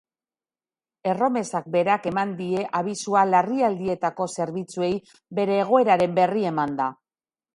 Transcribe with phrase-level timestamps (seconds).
[1.09, 4.91] Erromesak berak eman dien abisua larrialdietako zerbitzuei
[5.41, 6.89] bere egoeraren berri emanda.